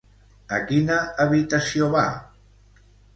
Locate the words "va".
1.97-2.07